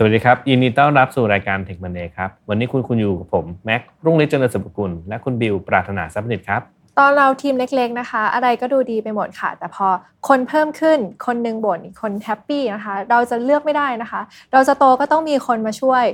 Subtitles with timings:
[0.00, 6.62] สวัสดีครับ ยินดีต้อนรับสู่รายการเทคมันเดย์ครับ วันนี้คุณคุณอยู่กับผม แม็กรุ่งฤทธิ์เจริญสุภกุล และคุณบิวปราถนาสัพนิตครับ
[6.98, 9.86] ตอนเราทีมเล็กๆนะคะ อะไรก็ดูดีไปหมดค่ะ แต่พอ
[10.28, 14.20] คนเพิ่มขึ้น คนหนึ่งบ่นคนแฮปปี้นะคะ เราจะเลือกไม่ได้นะคะ
[14.52, 16.04] เราจะโตก็ต้องมีคนมาช่วย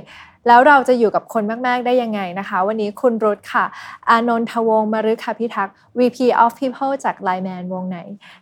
[0.47, 3.65] แล้วเราจะอยู่กับคนมาก ๆ ได้ยังไงนะคะ วันนี้คุณรุตค่ะ
[4.09, 7.97] อานนทวงมฤคพิทักษ์ VP of People จาก Line Man วงไหน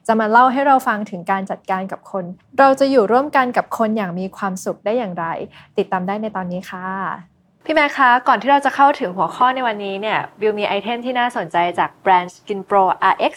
[0.08, 2.26] จะมาเล่าให้เราฟังถึงการจัดการกับคน
[2.60, 5.26] เราจะอยู่ร่วมกันกับคนอย่างมีความสุขได้อย่างไร
[5.78, 7.33] ติดตามได้ในตอนนี้ค่ะ
[7.66, 13.34] พี่แม่คะ ก่อนที่เราจะเข้าถึงหัวข้อในวันนี้เนี่ย บิวมี item ที่น่าสนใจจากแบรนด์ Skin Pro RX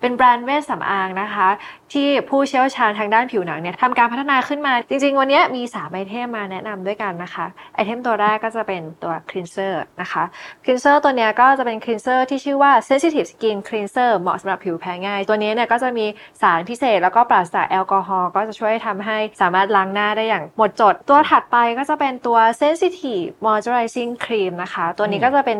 [0.00, 1.48] เป็นแบรนด์เวชสำอางนะคะ
[1.92, 10.24] ที่ผู้เชี่ยวชาญทางด้านผิวหนังเนี่ยทำการพัฒนาขึ้นมา จริง ๆ วันนี้มี 3 item มาแนะนำด้วยกันนะคะ item ตัวแรกก็จะเป็นตัว cleanser นะคะ
[10.64, 16.06] cleanser ตัวนี้ก็จะเป็น cleanser ที่ชื่อว่า sensitive skin cleanser เหมาะสำหรับผิวแพ้ง่าย ตัวนี้เนี่ยก็จะมี
[16.42, 25.58] สารพิเศษ แล้วก็ปราศจากแอลกอฮอล์ก็จะช่วยทำให้สามารถล้างหน้าได้อย่างหมดจด ตัวถัดไปก็จะเป็นตัว sensitive moisturizing cream นะคะ ตัวนี้ก็จะเป็น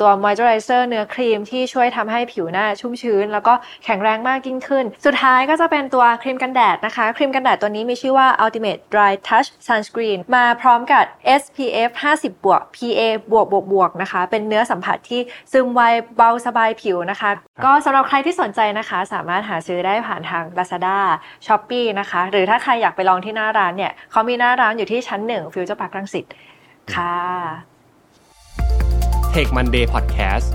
[0.00, 11.04] ตัว moisturizer เนื้อครีมที่ช่วยทำให้ผิวหน้าชุ่มชื้น แล้วก็แข็งแรงมากยิ่งขึ้น สุดท้ายก็จะเป็นตัวครีมกันแดดนะคะ ครีมกันแดดตัวนี้มีชื่อว่า ultimate dry touch sunscreen มาพร้อมกับ
[11.40, 13.00] SPF 50บวก PA
[13.32, 15.20] บวกบวกบวกนะคะ เป็นเนื้อสัมผัสที่
[15.52, 15.80] ซึมไว
[16.16, 17.30] เบาสบายผิวนะคะ
[17.64, 20.98] ก็สำหรับใครที่สนใจนะคะ สามารถหาซื้อได้ผ่านทาง Lazada
[21.46, 26.24] Shopee นะคะ หรือถ้าใครอยากไปลองที่หน้าร้านเนี่ยเขามีหน้าร้านอยู่ที่ชั้นหนึ่งฟิวเจอร์พาร์ครังสิต
[26.94, 27.16] ค่ะ
[29.34, 30.46] Tech Monday Podcast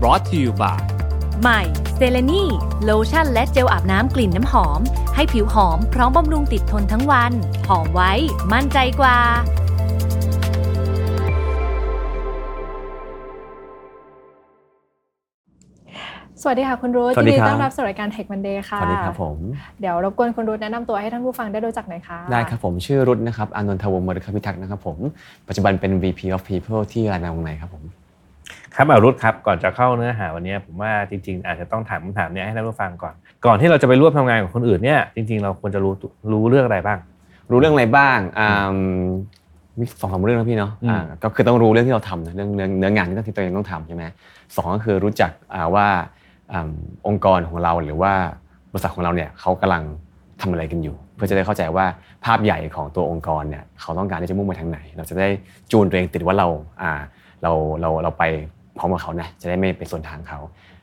[0.00, 0.99] brought to you by
[1.40, 1.62] ใหม่
[1.96, 2.42] เซเลนี
[2.84, 4.80] โลชั่นและเจลอาบน้ำกลิ่นน้ำหอม
[5.14, 7.32] ให้ผิวหอมพร้อมบำรุงติดทนทั้งวัน
[7.68, 8.12] หอมไว้
[8.52, 9.18] มั่นใจกว่า
[16.42, 19.36] สวัสดีค่ะคุณรูทสวัสดียินครับ ต้อนรับสู่รายการ Tech Monday ค่ะ สวัสดีครับผม
[19.80, 24.98] เดี๋ยวรบกวนคุณรูทแนะนำตัวให้ท่านผู้ฟังได้รู้จักหน่อยค่ะได้ครับผมชื่อรุตนะครับอานนทวงศ์มฤคพิทักษ์นะครับผม
[25.48, 27.84] ปัจจุบันเป็น VP of People ที่รายนามวงในครับผม
[28.76, 33.14] ครับอารุธครับก่อนจะเข้าเนื้อหาวันนี้ผมว่าจริง ๆ อาจจะต้องถามคำถามเนี้ยให้ท่านผู้ฟังก่อน
[33.46, 35.92] ก่อนที่เราจะไปร่วมทำงานกับคนอื่นเนี่ยจริงๆ เราควรจะรู้
[36.32, 36.98] รู้เรื่องอะไรบ้าง
[37.50, 38.50] รู้เรื่องอะไรบ้างอ่า
[39.78, 44.04] มีสองสามเรื่องนะพี่เนาะอืมอ่าก็คือต้องรู้เรื่องที่เราทำนะเรื่องเรื่องเนื้องานที่ตัวเองต้องทำใช่ไหม
[44.56, 45.86] สองก็คือรู้จักอ่าว่า
[46.52, 46.70] อ่า
[47.08, 48.12] องค์กรของเราหรือว่า
[48.72, 49.82] บริษัทของเราเนี่ยเขากำลัง
[50.40, 51.86] ทำอะไรกันอยู่ เพื่อจะได้เข้าใจว่า
[52.24, 55.28] ภาพใหญ่ของตัวองค์กรเนี่ยเขาต้องการที่จะมุ่งไปทางไหน เราจะได้
[55.70, 56.48] จูนตัวเองติดว่าเรา
[56.82, 56.92] อ่า
[57.42, 58.24] เราเราเราไป
[58.80, 60.38] พร้อมกับเขานะจะได้ไม่ไปส่วนทางเขา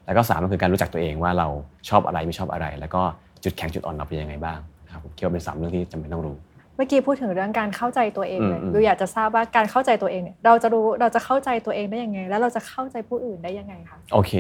[0.05, 1.47] แล้วก็สามก็คือการรู้จักตัวเองว่าเรา
[1.89, 3.01] ชอบอะไรไม่ชอบอะไร แล้วก็
[3.43, 6.35] จุดแข็งจุดอ่อนเราเป็นยังไงบ้างนะครับผมคิดว่าเป็นสามเรื่องที่จำเป็นต้องรู้
[6.75, 14.31] เมื่อกี้พูดถึงเรื่องการเข้าใจตัวเองเลยอืมอืมบิวอยากจะทราบว่าการเข้าใจตัวเองเนี่ยเราจะรู้เราจะเข้าใจตัวเองได้ยังไง แล้วเราจะเข้าใจผู้อื่นได้ยังไงคะโอเค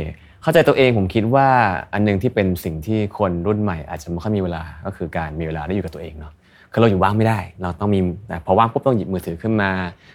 [0.41, 1.47] เข้าใจตัวเองผมคิดว่า
[1.93, 6.33] อันหนึงที่เป็นสิ่งที่คนรุ่นใหม่อาจจะไม่ค่อยมีเวลาก็คือการมีเวลาได้อยู่กับตัวเองเนาะ
[6.71, 9.69] คือเราอยู่ว่างไม่ได้ เราต้องมีแต่พอว่างปุ๊บต้องหยิบมือถือขึ้นมา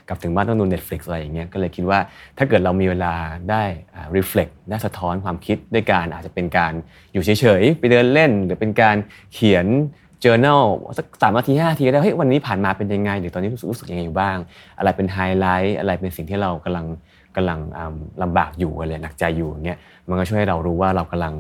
[0.09, 1.99] กลับถึงบ้านต้องดู Netflix อะไรอย่างเงี้ยก็เลยคิดว่า
[2.39, 3.15] ถ้าเกิดเรามีเวลา
[3.51, 3.63] ได้
[3.95, 6.73] อ่า reflect ได้สะท้อนความคิดด้วยการอาจจะเป็นการ
[7.13, 8.97] อยู่เฉยๆ ไปเดินเล่น หรือเป็นการ
[9.35, 9.67] เขียน
[10.25, 10.63] journal
[10.99, 14.37] สักสามนาทีห้านาทีก็ได้เฮ้ยวันนี้ผ่านมาเป็นยังไง หรือตอนนี้รู้สึกรู้สึกยังไงอยู่บ้าง
[14.79, 16.87] อะไรเป็นไฮไลท์อะไรเป็นสิ่งที่เรากำลัง
[17.37, 21.35] กำลังอ่าลำบากอยู่อะไรหนักใจอยู่เงี้ยมันก็ช่วยให้เรารู้ว่าเรากำลัง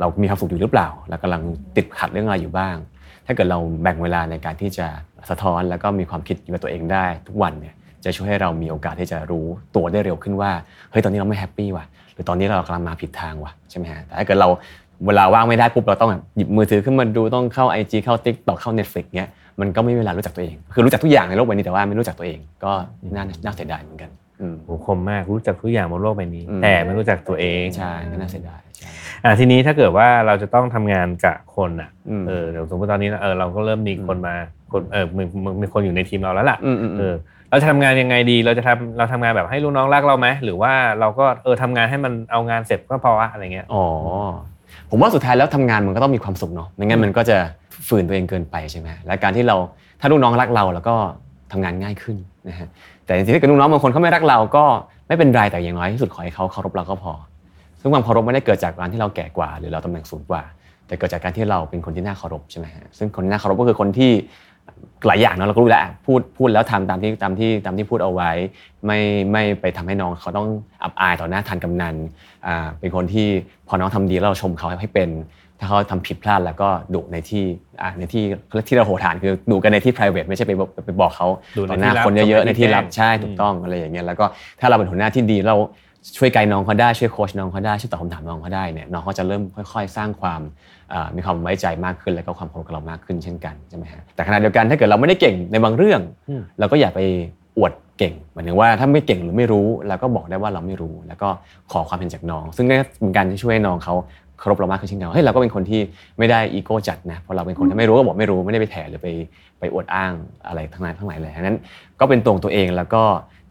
[0.00, 1.42] เรามีความสุขอยู่หรือเปล่าเรากำลัง
[1.76, 2.76] ติดขัดเรื่องอะไรอยู่บ้าง
[3.26, 4.86] ถ้าเกิดเราแบ่งเวลาในการที่จะ
[5.30, 10.50] สะท้อนแล้วก็มีความคิดอยู่กับตัวเองได้ทุกวันเนี่ยจะช่วยให้เรามีโอกาสที่จะรู้ตัวได้เร็วขึ้นว่า
[10.90, 14.48] เฮ้ยตอนนี้เราไม่แฮปปี้ว่ะหรือตอนนี้เรากำลังมาผิดทางว่ะใช่ไหมฮะแต่ถ้าเกิดเรา
[15.06, 22.72] เวลาว่างไม่ได้ปุ๊บเราต้องหยิบมือถือขึ้นมาดูต้องเข้า IG เข้า TikTok เข้า Netflix เงี้ยมันก็ไม่มีเวลารู้จักตัวเอง คือรู้จักทุกอย่างในโลกใบนี้แต่ว่าไม่รู้จักตัวเองก็
[23.14, 24.10] น่าน่าเสียดายเหมือนกัน
[24.64, 28.88] โหคมมากรู้จักทุกอย่างบนโลกใบนี้อืมแต่ไม่รู้จักตัวเองใช่ก็น่าเสียดายใช่
[29.24, 34.34] อะทีนี้ถ้าเกิดว่าเราจะต้องทำงานกับคนอะอืมเออเดี๋ยวสมมติตอนนี้นะเออเราก็เริ่มมีคนมา
[34.72, 37.14] คนเออมีมีมีคนอยู่ในทีมเราแล้วล่ะอืมอืมเออืมอ
[37.50, 43.84] เราจะทำงานยังไงดี เราจะทำเราทำงานแบบให้ลูกน้องรักเราไหมหรือว่าเราก็เออทำงานให้มันเอางานเสร็จก็พอวะอะไรเงี้ยอ๋อ
[44.90, 47.36] ผมว่าสุดท้ายแล้วทำงานมันก็ต้องมีความสุขเนาะไม่งั้นมันก็จะ
[47.88, 49.56] ฝืนตัวเองเกินไปใช่ไหมและการที่เรา
[50.00, 50.94] ถ้าลูกน้องรักเราแล้วก็
[51.52, 52.16] ทำงานง่ายขึ้น
[52.48, 52.68] นะฮะ
[53.10, 54.64] แต่จริงๆถ้าเกิดลูกน้องบางคนเขาไม่รักเราก็
[55.08, 57.12] ไม่เป็นไรแต่อย่างน้อยที่สุดขอให้เขาเคารพเราก็พอ
[57.80, 60.42] ซึ่งความเคารพไม่ได้เกิดจากการที่เราแก่กว่า หรือเราตำแหน่งสูงกว่า
[60.86, 64.10] แต่เกิดจากการที่เราเป็นคนที่น่าเคารพใช่ไหมฮะซึ่งคนที่น่าเคารพก็คือคนที่
[65.06, 68.30] หลายอย่างเนาะเราก็รู้แล้วพูดพูดแล้วทำตามที่ตามที่ตามที่พูดเอาไว้
[68.86, 68.98] ไม่
[69.32, 70.46] ไม่ไปทำให้น้องเขาต้อง
[70.82, 71.94] อับอายต่อหน้าทานกำนัน
[72.46, 73.28] อ่าเป็นคนที่
[73.68, 75.10] พอน้องทำดีแล้วเราชมเขาให้เป็น
[75.60, 77.44] ถ้าเขาทำผิดพลาดแล้วก็ดุในที่
[77.82, 78.22] อ่าในที่
[78.68, 81.28] ที่เราโหฐานคือดุกันในที่ private ไม่ใช่ไปบอกไปบอกเขา
[81.58, 84.24] ดุในต่อหน้าที่ลับคนเยอะๆในที่ลับไม่ได้แจ้งใช่ถูกต้องอะไรอย่างเงี้ยแล้วก็
[84.60, 85.56] ถ้าเราเป็นหัวหน้าที่ดีเรา
[86.16, 89.42] ช่วยไกด์น้องเขาได้ช่วยโค้ชน้องเขาได้ช่วยตอบคำถามน้องเขาได้เนี่ยน้องเขาจะเริ่ม
[89.72, 90.40] ค่อย ๆ สร้างความ
[90.92, 97.00] อ่ามีความไว้ใจมากขึ้น แล้วก็ความเคารพกับเรามากขึ้นเช่นกันใช่ไหมฮะแต่ขณะเดียวกันถ้าเกิดเราไม่ได้เก่งในบางเรื่องอืมเราก็อย่าไป
[97.58, 101.28] อวดเก่งหมายถึงว่าถ้าไม่เก่งหรือไม่รู้เราก็บอกได้ว่าเราไม่รู้ แล้วก็
[101.72, 103.94] ขอความเห็นจากน้อง ซึ่งนี่เป็นการที่ช่วยให้น้องเขา
[104.40, 105.80] เคารพเรามากขึ้นเช่นกันเฮ้ยเราก็เป็นคนที่
[106.18, 109.08] ไม่ได้อีโก้จัดนะเพราะเราเป็นคนที่ไม่รู้ก็บอกไม่รู้ไม่ได้ไปแถหรือไป
[109.58, 110.12] ไปอวดอ้าง
[110.48, 111.56] อะไรทั้งนั้นทั้งหลายเลยฉะนั้น
[112.00, 113.02] ก็เป็นตัวของตัวเองแล้วก็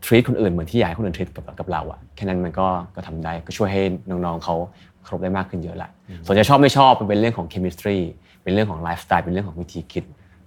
[0.06, 4.56] treat คนอื่นเหมือนที่อยากให้คนอื่น treat กับกับเราอะแค่นั้นมันก็ก็ทำได้ก็ช่วยให้น้องๆเขา
[5.04, 5.90] เคารพได้มากขึ้นเยอะละ
[6.26, 8.00] ส่วนจะชอบไม่ชอบมันเป็นเรื่องของ chemistry
[8.44, 10.04] เป็นเรื่องของไลฟ์สไตล์เป็นเรื่องของวิธีคิด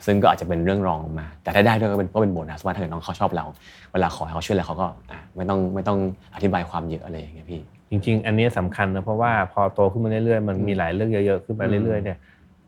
[0.07, 3.47] ซึ่งก็อาจจะเป็นเรื่องรองลงมา แต่ถ้าได้ด้วยก็เป็นก็เป็นโบนัสว่าถ้าเกิดน้องเขาชอบเรา
[3.93, 5.99] เวลาขอให้เขาช่วยอะไรเขาก็อะไม่ต้องไม่ต้อง
[6.35, 7.61] อธิบายความเยอะอะไรอย่างเงี้ยพี่
[7.93, 12.19] จริง ๆ อันนี้สำคัญนะเพราะว่าพอโตขึ้นมาเรื่อยๆมันมีหลายเรื่องเยอะๆขึ้นมาเรื่อยๆเนี่ย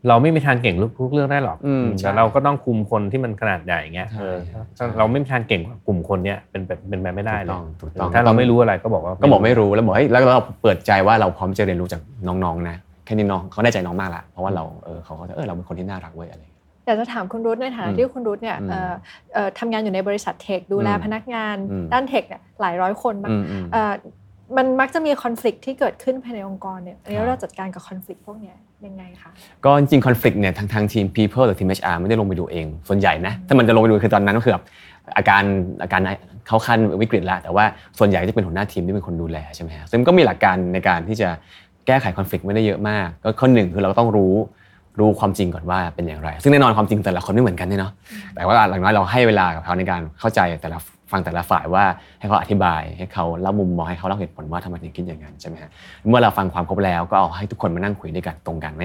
[0.09, 4.39] เราไม่มีทางเก่งทุกเรื่องได้หรอกอืมแต่ใช่เราก็ต้องคุมคนที่มันขนาดใหญ่อย่างเงี้ยใช่เออ
[4.77, 18.93] ใช่เราไม่มีทางเก่งกว่ากลุ่มคนเนี้ยเป็นเป็นเป็นไปไม่ได้เลยถูกต้องถูกต้องถ้าเราไม่รู้อะไรก็บอกว่าก็บอกไม่รู้แล้วบอกเฮ้ยแล้วเราเปิดใจว่าเราพร้อมจะเรียนรู้จากน้องๆนะแค่นี้น้องเขาได้ใจน้องมากละเพราะว่าเราเออเขาก็จะเออเราเป็นคนที่น่ารักเว้ยอะไรอย่างเงี้ยอยากจะถามคุณรุทในฐานะอืมที่คุณรุทเนี่ยอืมเอ่อ
[19.35, 23.15] เอ่อทำงานอยู่ในบริษัทเทคดูแลอืมพนักงานอืมด้านเทคเนี่ยหลายร้อยคน
[24.57, 28.57] มากอืมอืมเอ่อมันมักจะมีคอน FLICT ที่เกิดขึ้นภายในองค์กรเนี่ยอันนี้ครับเราจัดการกับคอน FLICT พวกเนี้ย
[28.87, 29.31] ยังไงคะ
[29.65, 34.65] ก็จริงๆ conflict เนี่ยทางทางทีม people หรือทีม HR ไม่ได้ลงไปดูเอง ส่วนใหญ่นะถ้ามันจะลงไปดูคือตอนนั้นก็คือแบบ
[35.17, 35.43] อาการ
[35.83, 36.01] อาการ
[36.47, 37.65] เข้าขั้นวิกฤตแล้วแต่ว่า
[37.99, 41.29] ส่วนใหญ่จะเป็นหัวหน้าทีมที่เป็นคนดูแลใช่ไหมฮะซึ่งก็มีหลักการในการที่จะ
[41.87, 44.35] แก้ไข conflict ไม่ได้เยอะมาก ก็ข้อหนึ่งคือเราต้องรู้
[44.99, 47.93] รู้ความจริงก่อนว่าเป็นอย่างไร ซึ่งแน่นอนความจริงแต่ละคนไม่เหมือนกันเนี่ยเนาะ
[48.35, 50.79] แต่ว่าหลังน้อยเราให้เวลากับเขาในการเข้าใจแต่ละ
[51.15, 51.85] ฟังแต่ละฝ่ายว่า
[52.21, 55.71] ให้เขาอธิบาย ให้เขาเล่ามุมมองให้เขาเล่าเหตุผลว่าทำไมถึงคิดอย่างนั้นใช่ไหมฮะ
[56.09, 58.85] เมื่อเราฟังความครบแล้วก็เอาให้ทุกคนมานั่งคุยด้วยกันตรงกันไม่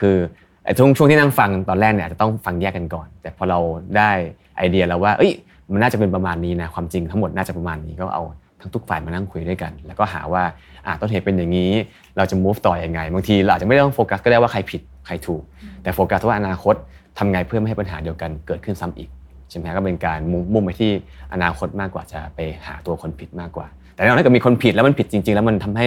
[0.00, 0.16] คือ
[0.64, 3.58] ไอ้ช่วงช่วงที่นั่งฟังตอนแรกเนี่ยอาจจะต้องฟังแยกกันก่อน แต่พอเรา
[3.96, 4.10] ได้
[4.56, 5.32] ไอเดียแล้วว่า เอ้ย
[5.72, 8.22] มันน่าจะเป็นประมาณนี้นะความจริงทั้งหมดน่าจะประมาณนี้ก็เอา
[8.60, 10.42] ทั้งทุกฝ่ายมานั่งคุยด้วยกัน แล้วก็หาว่า
[10.86, 11.70] อะต้นเหตุเป็นอย่างนี้
[12.16, 15.42] เราจะ move ต่อยังไงบางทีเราอาจจะไม่ต้องโฟกัสก็ได้ว่าใครผิดใครถูก
[15.82, 16.74] แต่โฟกัสว่าอนาคต
[17.18, 19.08] ทำไงเพื่อไม่ให้ปัญหาเดียวกันเกิดขึ้นซ้ำอีก
[19.50, 20.18] ใช่ไหมก็เป็นการ
[20.52, 20.90] มุ่งไปที่
[21.32, 25.86] อนาคตมากกว่าจะไปหาตัวคนผิดมากกว่า แต่แน่นอนถ้าเกิดมีคนผิดแล้วมันผิดจริง ๆ แล้วมันทำให้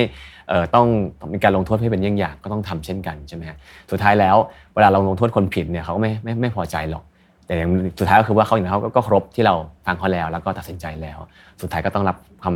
[0.76, 0.88] ต้อง
[1.34, 3.58] มีการลงโทษให้เป็นเยี่ยงอย่างก็ต้องทำเช่นกันใช่ไหมฮะ
[3.92, 4.36] สุดท้ายแล้ว
[4.76, 7.04] เวลาเราลงโทษคนผิดเนี่ยเขาก็ไม่ไม่ไม่พอใจหรอก
[7.46, 7.70] แต่อย่าง
[8.00, 9.56] สุดท้ายก็คือว่าเขาอย่างนั้นเขาก็ครบที่เรา
[9.86, 11.20] ฟังเขาแล้ว แล้วก็ตัดสินใจแล้ว
[11.62, 12.56] สุดท้ายก็ต้องรับความ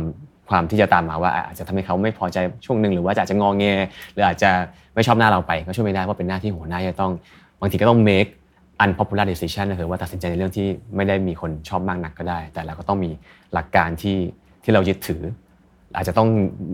[0.50, 3.64] ความที่จะตามมาว่าอาจจะทำให้เขาไม่พอใจช่วงหนึ่งหรือว่าอาจจะงอแง
[4.12, 4.50] หรืออาจจะ
[4.94, 7.12] ไม่ชอบหน้าเราไป ก็ช่วยไม่ได้เพราะเป็นหน้าที่หัวหน้าจะต้อง
[7.60, 8.30] บางทีก็ต้อง make
[8.84, 13.10] unpopular decision ก็คือว่าตัดสินใจในเรื่องที่ไม่ได้มีคนชอบมากนักก็ได้ แต่เราก็ต้องมี
[13.52, 14.18] หลักการที่
[14.64, 15.22] ที่เรายึดถือ
[15.96, 16.28] อาจจะต้อง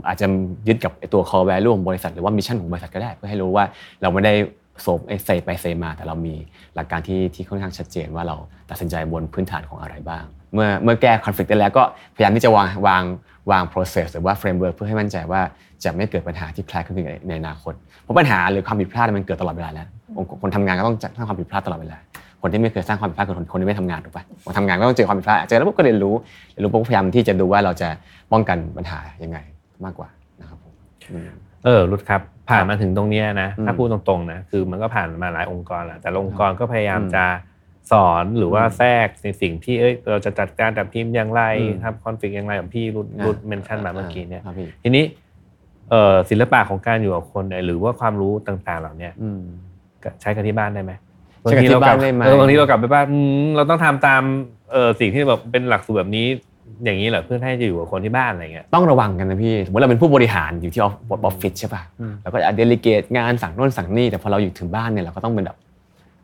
[0.09, 0.27] อาจจะ
[0.69, 3.65] ยึดกับตัว core value ของบริษัทหรือว่า mission ของบริษัทก็ได้ เพื่อให้รู้ว่า
[4.03, 4.35] เราไม่ได้
[4.81, 6.35] โซเซไปเซมา แต่เรามี
[6.75, 8.37] หลักการที่ที่ค่อนข้างชัดเจนว่าเรา
[8.71, 11.83] ตัดสินใจบนพื้นฐานของอะไรบ้าง เมื่อเมื่อแก้ conflict ได้แล้วก็
[12.15, 13.03] พยายามที่จะวางวาง
[13.51, 15.41] วาง process หรือว่า framework เพื่อให้มั่นใจว่า
[15.85, 19.87] จะไม่เกิดปัญหาที่แพร่ขึ้นในในอนาคตเพราะปัญหาหรือความผิดพลาดมันเกิดตลอดเวลาแล้ว
[20.25, 21.99] ค์คนทำงานก็ต้องสร้างความผิดพลาดตลอดเวลา
[22.43, 26.15] คนที่ไม่เคยสร้างความผิดพลาดคือคนคนที่ไม่ทำงานถูกปะคนทำงานก็ต้องเจอความผิดพลาดเจอแล้วปุ๊บก็เรียนรู้
[26.51, 27.89] เรียนรู้ปุ๊บพยายามที่จะดูว่าเราจะ
[28.33, 29.39] ป้องกันปัญหายังไง
[29.85, 30.09] มากกว่า
[30.41, 30.73] นะครับผม
[31.13, 31.31] อืม
[31.65, 32.21] เออรุดครับ
[32.51, 37.25] ผ่านมาถึงตรงเนี้ยนะอืมถ้าพูดตรงๆนะคือมันก็ผ่านมาหลายองค์กรแหละแต่ละองค์กรก็พยายามอืมจะ
[37.93, 45.05] สอนหรือว่าอืมแทรกในสิ่งที่เอ้ยเราจะจัดการกับทีมอย่างไรอืมทำคอนฟ lict อย่างไรกับพี่รุดรุดเมนชั่นมาเมื่อกี้เนี่ยครับพี่ทีนี้
[45.91, 49.72] เอ่อศิลปะของการอยู่กับคนเนี่ยหรือว่าความรู้ต่างๆ เหล่าเนี้ยอืมก็
[50.21, 50.93] ใช้กันที่บ้านได้ไหม
[51.43, 54.23] ใช้กับที่บ้านได้ไหมเออบางทีเรากลับไปบ้านอืมเราต้องทำตาม
[54.73, 56.27] เออสิ่งที่แบบเป็นหลักสูตรแบบนี้
[56.85, 60.85] อย่างนี้เหรอเพื่อให้จะอยู่กับคนที่บ้านอะไรเงี้ยต้องระวังกันนะพี่สมมติเราเป็นผู้บริหารอยู่ที่อ
[61.25, 65.57] อฟฟิศใช่ป่ะอืมเราก็จะ delegate งานสั่งโน่นสั่งนี่แต่พอเราอยู่ถึงบ้านเนี่ยเราก็ต้องเป็นแบบ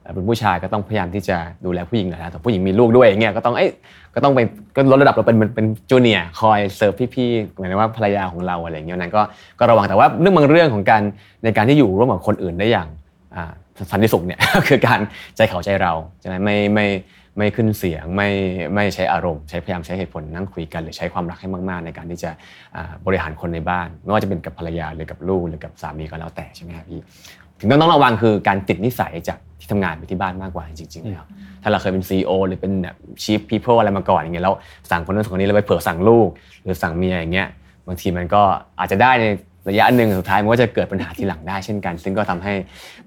[0.02, 3.70] เอ่อเป็นผู้ชายก็ต้องพยายามที่จะดูแลผู้หญิงหน่อยนะแต่ผู้หญิงมีลูกด้วยอย่างเงี้ยก็ต้องเอ้ย
[4.14, 4.40] ก็ต้องไป
[4.76, 9.22] ก็ลดระดับเราเป็นเป็น junior คอยเซิร์ฟพี่ๆหมายถึงว่าภรรยาของเราอะไรอย่างเงี้ยนั้นก็
[9.58, 11.02] ก็ระวังแต่ว่าเรื่องบางเรื่องของการ
[11.44, 12.88] ในการที่อยู่ร่วมกับคนอื่นได้อย่าง
[13.36, 13.52] อ่า
[13.90, 15.00] สันติสุขเนี่ยก็คือการ
[15.36, 16.86] ใจเขาใจเราใช่ไหมไม่ไม่
[17.38, 18.28] ไม่ขึ้นเสียงไม่
[18.74, 22.30] ไม่ใช้อารมณ์ ใช้พยายามใช้เหตุผลนั่งคุยกัน หรือใช้ความรักให้มาก ๆ ในการที่จะ
[22.76, 27.00] อ่าบริหารคนในบ้าน ไม่ว่าจะเป็นกับภรรยาหรือกับลูกหรือกับสามีก็แล้วแต่ใช่ไหมครับพี่
[27.58, 31.26] ถึงต้องต้องระวังคือการติดนิสัยจากที่ทำงานไปที่บ้านมากกว่าจริงๆแล้ว
[31.62, 34.54] ถ้าเราเคยเป็น CEO หรือเป็นแบบ chief people อะไรมาก่อนอย่างเงี้ยแล้ว
[34.90, 36.28] สั่งคนนั้นสั่งคนนี้แล้วไปเผื่อสั่งลูก
[36.64, 37.48] หรือสั่งเมียอย่างเงี้ย
[37.86, 38.42] บางทีมันก็
[38.80, 39.24] อาจจะได้ใน
[39.68, 42.52] ระยะหนึ่งสุดท้ายมันก็จะเกิดปัญหาทีหลังได้เช่นกัน ซึ่งก็ทำให้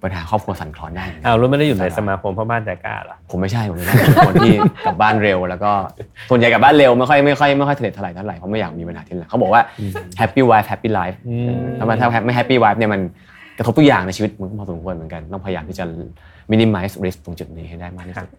[0.03, 4.53] ปัญหาครอบครัวสั่นคลอนได้เหมือนกันอ้าวรุดไม่ได้อยู่ในสมาคมพ่อบ้านใจกล้าเหรอผมไม่ใช่ผมไม่ใช่ผมเป็นคนที่
[4.85, 5.71] กลับบ้านเร็ว แล้วก็
[6.29, 9.61] ส่วนใหญ่กลับบ้านเร็วไม่ค่อยไม่ค่อยไม่ค่อยเสด็จเท่าไหร่เท่าไหร่เพราะไม่อยากมีปัญหาที่หลังเขาบอกว่า
[10.19, 13.01] happy wife happy life อืมถ้ามันถ้าไม่ happy wife เนี่ยมัน
[13.57, 15.85] กระทบทุกอย่างในชีวิตมันก็พอสมควรเหมือนกันต้องพยายามที่จะ
[16.51, 18.29] minimize risk ตรงจุดนี้ให้ได้มากที่สุด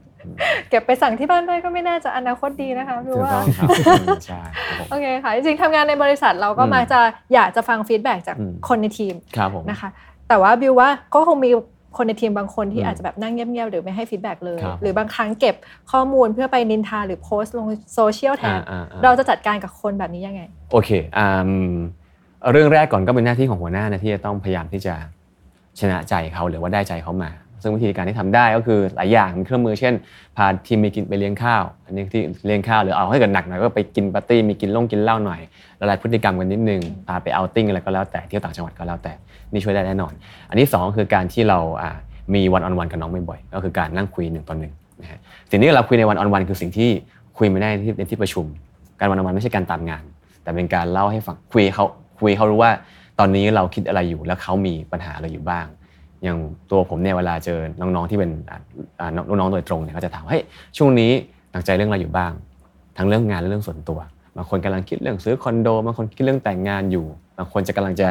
[0.70, 3.68] เก็บไปสั่งที่บ้านได้ก็ไม่น่าจะอนาคตดีนะคะเพถูราะกว่าต้องครับ
[4.00, 7.00] อืมใช่ครับผมโอเคค่ะจริงๆทำงานในบริษัทเราก็อืมมักจะ
[7.34, 9.88] อยากจะฟัง feedback จากอืมคนในทีมครับผมนะคะ
[10.28, 11.50] แต่ว่าบิวว่าก็คงมี
[11.96, 15.54] คนในทีมบางคนที่อืมอาจจะแบบนั่งเงียบๆหรือไม่ให้ feedback เลยครับหรือบางครั้งเก็บ
[15.92, 21.50] ข้อมูลเพื่อไปนินทาหรือโพสต์ลงโซเชียลแทนอ่าอ่าเราจะจัดการกับคนแบบนี้ยังไง โอเคอ่า
[22.52, 24.94] เรื่องแรกก่อนก็เป็นหน้าที่ของหัวหน้านะที่จะต้องพยายามที่จะ
[25.80, 27.30] ชนะใจเขาหรือว่าได้ใจเขามา
[27.62, 29.94] ซึ่งวิธีการที่ทำได้ก็คือหลายอย่างมีเครื่องมือเช่น
[30.36, 35.40] พาทีมไปกินไปเลี้ยงข้าว อันนี้ที่เลี้ยงข้าวหรือเอาให้เกิดหนักหน่อยก็ไปกินปาร์ตี้มีกินล่งกินเหล้าหน่อย
[35.80, 39.12] ละลายพฤติกรรมกันนิดนึงพาไปเอาติ้งอะไรก็แล้วแต่เที่ยวต่างจังหวัดก็แล้วแต่
[39.52, 40.12] นี่ช่วยได้แน่นอน
[40.48, 41.90] อันที่สองก็คือการที่เราอ่า
[42.34, 45.18] มีวันออนวันกับน้องบ่อยๆก็คือการนั่งคุยหนึ่งต่อหนึ่งนะฮะ
[45.50, 46.90] สิ่งที่เราคุยในวันออนวันคือสิ่งที่
[47.38, 48.44] คุยไม่ได้ในที่ประชุม
[48.98, 50.02] การวันออนวันไม่ใช่การตามงาน
[50.42, 51.84] แต่เป็นการเล่าให้ฟังคุยเขา
[52.20, 52.70] คุยเขารู้ว่า
[53.18, 55.66] ตอนนี้เราคิดอะไรอยู่แล้วเขามีปัญหาอะไรอยู่บ้าง
[56.24, 56.38] อย่าง
[56.70, 58.58] ตัวผมเนี่ยเวลาเจอน้องๆที่เป็นอ่า
[59.00, 59.10] อ่า
[59.40, 60.42] น้องๆโดยตรงเนี่ยเขาจะถามเฮ้ย
[60.76, 61.12] ช่วงนี้
[61.50, 62.32] หนักใจเรื่องอะไรอยู่บ้าง
[62.96, 63.98] ทั้งเรื่องงานและเรื่องส่วนตัว
[64.36, 67.06] บางคนกำลังคิดเรื่องซื้อคอนโดบางคนคิดเรื่องแต่งงานอยู่
[67.38, 68.06] บางคนจะกำลังจะ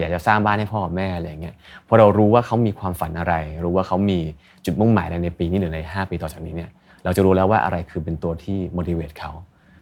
[0.00, 1.54] อยากจะสร้างบ้านให้พ่อแม่อะไรอย่างเงี้ย
[1.88, 3.34] พอเรารู้ว่าเขามีความฝันอะไร
[3.64, 4.18] รู้ว่าเขามี
[4.66, 6.70] จุดมุ่งหมายอะไรในปีนี้หรือใน 5 ปีต่อจากนี้เนี่ย
[7.04, 9.32] เราจะรู้แล้วว่าอะไรคือเป็นตัวที่ motivate เขา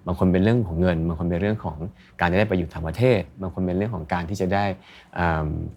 [0.07, 1.77] บางคนเป็นเรื่องของเงิน บางคนเป็นเรื่องของ
[2.21, 4.65] การจะได้ไปอยู่ต่างประเทศ บางคนเป็นเรื่องของการที่จะได้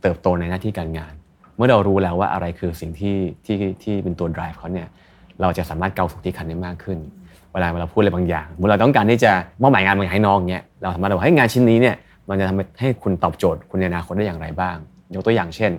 [0.01, 1.13] เติบโตในหน้าที่การงาน
[1.59, 4.87] มื่อเรารู้แล้วว่าอะไรคือสิ่งที่ที่ที่เป็นตัว drive เขาเนี่ย
[5.41, 6.97] เราจะสามารถเกาสุกที่คันได้มากขึ้น
[7.51, 11.95] เวลาเราพูดอะไรบางอย่างเมื่อเราต้องการที่จะมอบหมายงานบางอย่างให้น้องเงี้ยเราสามารถบอกให้งานชิ้นนี้เนี่ย
[12.29, 14.75] มันจะทำให้คุณตอบโจทย์คุณในอนาคตได้อย่างไรบ้าง
[15.15, 15.71] ยกตัวอย่างเช่น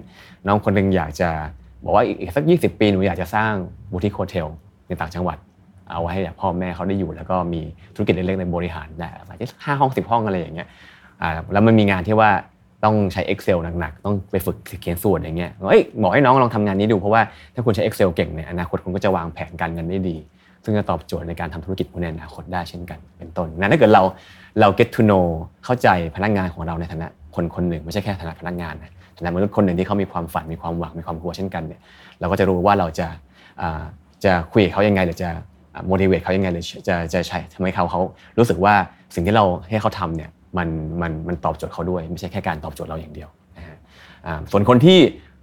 [0.46, 1.28] น้องคนหนึ่งอยากจะ
[1.84, 3.52] บอกว่าอีกสัก 20 ปีหนูอยากจะสร้าง
[3.90, 4.46] บูติคโฮเทล
[4.86, 5.36] ในต่างจังหวัด
[5.90, 7.60] เอาไว้ให้พ่อแม่เขาได้อยู่ แล้วก็มี
[7.94, 10.68] ธุรกิจเล็กๆในบริหารได้อาจจะห้าห้องสิบห้องอะไรอย่างเงี้ย
[11.22, 12.30] อ่าแล้วมันมีงานที่ว่า
[12.84, 17.22] ต้องใช้ Excel หนักๆ ต้องไปฝึกเขียนสูตรอย่างเงี้ยเฮ้ยบอกให้น้องลองทำงานนี้ดูเพราะว่า
[17.54, 20.16] ถ้าคุณใช้ Excel เก่งเนี่ยอนาคตคุณก็จะวางแผนการเงินได้ดี
[20.64, 24.02] ซึ่งจะตอบโจทย์ในการทำธุรกิจคุณในอนาคตได้เช่นกัน เป็นต้นนั้นถ้าเกิดเรา
[24.60, 25.26] เรา get to know
[25.64, 31.80] เข้าใจพนักงานของเราในฐานะคนคนหนึ่ง ไม่ใช่แค่ฐานะพนักงานนะฐานะมนุษย์คนหนึ่งที่เขามีความฝันมีความหวังมีความกลัวเช่นกันเนี่ย
[32.20, 33.06] เราก็จะรู้ว่าเราจะ
[34.24, 35.30] จะคุยกับเขายังไงหรือจะ
[35.90, 38.00] motivate เขายังไงหรือจะจะใช้ทำให้เขาเขา
[38.38, 38.74] รู้สึกว่า
[39.14, 40.68] สิ่งที่เราให้เขาทำเนี่ย มัน
[41.02, 43.76] มันมันตอบโจทย์เขาด้วย ไม่ใช่แค่การตอบโจทย์เราอย่างเดียวนะฮะ
[44.26, 44.98] อ่าส่วนคนที่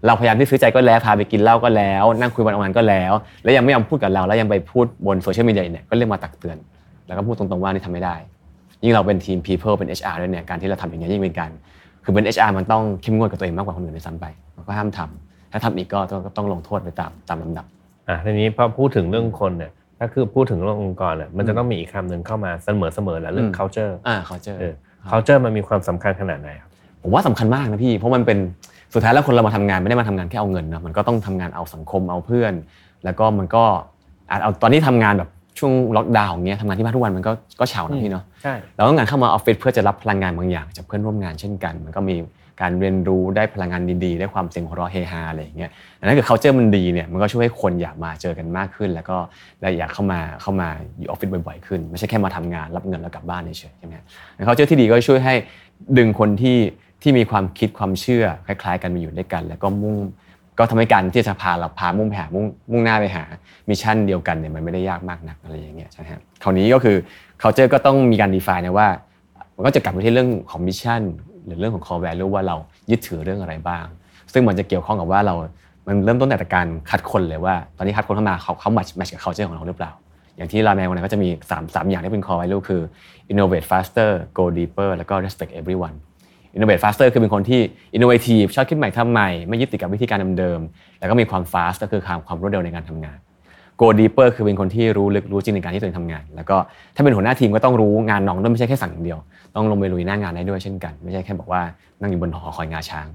[0.06, 6.58] เราพยายามที่ซื้อใจก็แล้วพาไปกินเหล้าก็แล้ว นั่งคุยวันวันก็แล้ว แล้วยังไม่ยอมพูดกับเรา แล้วยังไปพูดบนโซเชียลมีเดียเนี่ยก็เรียกมาตักเตือน
[7.08, 8.16] แล้วก็พูดตรงๆว่านี่ทำไม่ได้
[8.84, 11.52] ยิ่งเราเป็นทีม people เป็น HR ด้วยเนี่ยการที่เราทำอย่างนี้ยยิ่งเป็นการ
[12.04, 17.66] คือเป็น HR มันต้องเข้มงวดกับตัวเองมากกว่าคนอื่นในซ้ำไปมันก็ห้ามทำถ้าทำอีกก็ต้องก็ต้องลงโทษไปตามตามลำดับ
[18.10, 24.74] อะทีนี้พอพูดถึงเรื่องคนเนี่ยถ้าคือพูดถึงเรื่ององค์กรเนี่ยมันจะต้องมีอีกคำหนึ่งเข้ามาเสมอเสมอๆแหละเรื่องอืม culture อ่าเขาเจอเออ
[25.10, 26.70] culture มันมีความสำคัญขนาดไหนครับ
[27.04, 28.38] ผมว่าสำคัญมากนะพี่ เพราะมันเป็น
[28.94, 32.54] สุดท้ายแล้วคนเรามาทำงานไม่ได้มาทำงานแค่เอาเงินนะมันก็ต้องทำงานเอาสังคมเอาเพื่อน
[33.06, 33.64] แล้วก็มันก็
[34.30, 42.16] อาจเอาตอนนี้ทำงานแบบช่วงล็อกดาวน์อย่างเงี้ยทำงานที่บ้านทุกวันมันก็ก็เฉานะพี่เนาะใช่เราต้องงานเข้ามาออฟฟิศเพื่อจะรับพลังงานบางอย่างจากเพื่อนร่วมงานเช่นกัน มันก็มี
[42.62, 49.18] การเรียนรู้ได้พลังงานดีๆ ได้ความเสียงหัวเราะเฮฮาอะไรอย่างเงี้ยดังนั้นคือ culture มันดีเนี่ยมันก็ช่วยให้คนอยากมาเจอกันมากขึ้น แล้วก็
[49.62, 53.94] และอยากเข้ามาเข้ามาอยู่ออฟฟิศบ่อยๆขึ้น ไม่ใช่แค่มาทำงานรับเงินแล้วกลับบ้านเฉยๆใช่ไหม
[54.36, 55.34] แล้ว culture ที่ดีก็ช่วยให้
[55.98, 56.58] ดึงคนที่
[57.02, 59.98] ที่มีความคิดความเชื่อคล้าย ๆ กันมาอยู่ด้วยกัน แล้วก็มุ่ง
[60.60, 63.24] ก็ทำให้การที่จะพาเราพามุ่งไปหามุ่งมุ่งหน้าไปหา
[63.70, 66.98] mission เดียวกันเนี่ยมันไม่ได้ยากมากนักอะไรอย่างเงี้ยใช่ไหมครับคราวนี้ก็คือ
[67.42, 68.88] culture ก็ต้องมีการ define นะว่า
[69.56, 71.01] มันก็จะกลับไปที่เรื่องของ mission
[71.48, 72.56] หรือเรื่องของ core value ว่าเรา
[72.92, 73.86] ยึดถือเรื่องอะไรบ้าง
[74.34, 75.36] ซึ่งมันจะเกี่ยวข้องกับว่าเรา
[75.88, 79.92] มันเริ่มต้นแต่การคัดคนเลยว่า ตอนนี้คัดคนเข้ามาเขาเขา match match กับ culture ของเราหรือเปล่า
[80.38, 82.82] อย่างที่ราแมนวันนั้นก็จะมี3 3อย่างที่เป็น core value คือ
[83.32, 85.96] innovate faster go deeper แล้วก็ respect everyone
[86.56, 87.62] innovate faster คือเป็นคนที่
[87.96, 93.18] innovative ชอบคิดใหม่ทำใหม่ ไม่ยึดติดกับวิธีการเดิมๆแล้วก็มีความ fast ก็คือความความรวดเร็วในการทำงาน
[93.82, 96.58] go deeper คือเป็นคนที่รู้ลึกรู้จริงในการที่ตัวเองทำงาน แล้วก็
[96.96, 99.20] ถ้าเป็นหัวหน้าทีมก็ต้องรู้งานน้องด้วยไม่ใช่แค่สั่งอย่างเดียว
[99.58, 101.62] ต้องลงไปลุยหน้างานได้ด้วยเช่นกัน ไม่ใช่แค่บอกว่า
[102.02, 103.08] นั่งอยู่บนหอคอยงาช้าง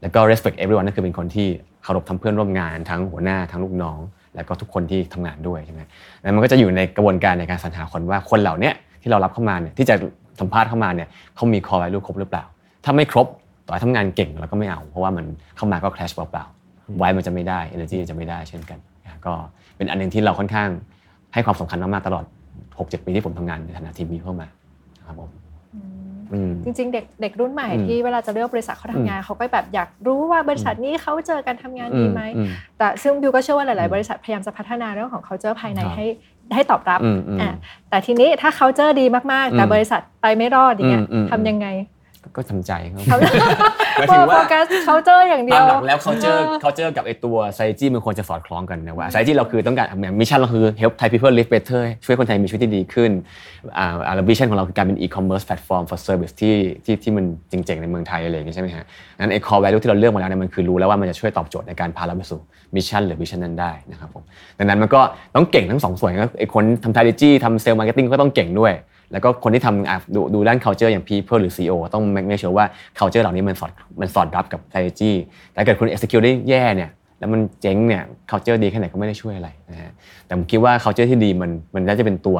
[0.00, 1.48] แล้วก็ respect everyone นั่นคือเป็นคนที่
[1.82, 3.98] เคารพทั้งเพื่อนร่วมงานทั้งหัวหน้าทั้งลูกน้อง
[4.34, 5.80] แล้วก็ทุกคนที่ทำงานด้วยใช่ไหม
[6.20, 8.70] แล้วมันก็จะอยู่ในกระบวนการในการสรรหาคนว่าคนเหล่านี้
[9.02, 9.94] ที่เรารับเข้ามาเนี่ยที่จะ
[10.40, 12.44] สัมภาษณ์เข้ามาเนี่ยเขามี core value ครบหรือเปล่า
[12.84, 13.26] ถ้าไม่ครบ
[13.66, 15.24] ต่อให้ทำงานเก่งเราก็ไม่เอา เพราะว่ามัน
[15.56, 18.78] เข้ามาก็ clash เปล่าๆไว้มันจะไม่ได้ energy จะไม่ได้เช่นกัน
[19.26, 19.32] ก็
[19.76, 20.68] เป็นอันหนึงที่เราค่อนข้าง
[21.34, 22.24] ให้ความสำคัญมากๆตลอด
[22.68, 24.46] 6-7 ปีที่ผมทำงานในฐานะทีมนี้เข้ามา
[25.06, 25.30] ครับผม
[26.64, 32.42] จริง ๆ เด็กเด็กรุ่นใหม่อืมที่เวลาจะเลือกบริษัทเขาทำงาน เขาก็แบบอยากรู้ว่าบริษัทนี้เขาเจอกันทำงานดีไหมอื
[32.78, 36.06] แต่ซึ่งบิวก็เชื่อว่าหอืลายมๆบริษัทพยายามจะพัฒนาเรื่องของ culture ภายในครับให้
[36.54, 37.52] ให้ตอบรับอืมอืมอะ
[37.90, 41.66] แต่ทีนี้ถ้า culture ดีมากๆ แต่อืมบริษัทไปไม่รอดอย่างเงี้ยอืมอืมทำยังไง
[42.36, 43.18] ก็ทำใจครับเขา
[43.98, 49.86] หมายโฟถึงว่ากัสเคาเจอร์อย่างเดีตายมวหลักแล้ว culture culture กับไอตัว strategy มันควรจะสอดคล้องกันนะว่า strategy เราคือต้องการ
[50.20, 53.10] มิชชั่นเราคือ help Thai people live better ช่วยคนไทยมีชีวิตที่ดีขึ้น
[53.78, 58.84] อ่าอ่า vision ของเราคือการเป็น e-commerce platform for service ที่ที่ที่มันเจ๋งๆในเมืองไทยอะไรอย่างเงี้ยใช่ไหมฮะ
[59.18, 62.40] นั้นไอ้ core value ที่เราเลือกมาแล้วเนี่ยมันคือรู้แล้วว่ามันจะช่วยตอบโจทย์ในการพาเราไปสู่
[62.76, 64.22] mission หรือ vision นั้นได้นะครับผม
[64.58, 65.00] ดังนั้นมันก็
[65.36, 68.72] ต้องเก่งทั้งสองส่วนก็ไอ้คนทำ strategy ทำ sales marketing ก็ต้องเก่งด้วย
[69.12, 72.66] แล้วก็คนที่ทำดูดูด้าน culture อย่าง people หรือ CEO ต้อง make sure ว่า
[72.98, 75.12] culture เหล่านี้มันสอดมันสอดรับกับ strategy
[75.52, 79.92] แต่เกิดคุณ execute ได้แย่เนี่ยแล้วมันเจ๊งเนี่ย culture ดีแค่ไหนก็ไม่ได้ช่วยอะไรนะฮะ
[80.26, 82.38] แต่ผมคิดว่า culture ที่ดีมันมันน่าจะเป็นตัว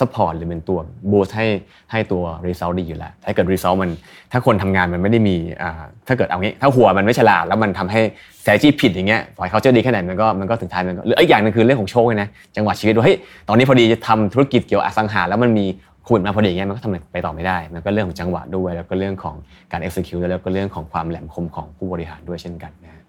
[0.00, 0.78] support หรือเป็นตัว
[1.10, 1.46] boost ให้
[1.92, 3.90] ให้ตัว result ดีอยู่แล้ว ถ้าเกิด result มัน
[4.32, 8.00] ถ้าคนทำงานมันไม่ได้มีอ่าถ้าเกิดเอางี้ ถ้าหัวมันไม่ฉลาดแล้วมันทำให้
[8.40, 13.16] strategy ผิดอย่างเงี้ยปล่อย culture ดีแค่ไหนมันก็มันก็ถึงท้ายมันก็หรืออีกอย่างนึงคือเรื่องของโชคเลยนะจังหวะชีวิตว่าเฮ้ย
[13.48, 15.66] ตอนนี้พอดีจะทำธุรกิจเกี่ยวอสังหาแล้วมันมี
[16.10, 19.34] ขุดมาพอดีอย่างเงี้ยมันก็ทำไปต่อไม่ได้ มันก็เรื่องของจังหวะด้วย แล้วก็เรื่องของ
[19.72, 23.02] การ execute แล้วก็เรื่องของความแหลมคมของผู้บริหารด้วยเช่นกันนะฮะ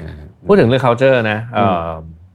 [0.00, 1.88] นะฮะพูดถึงเรื่อง culture นะเอ่อ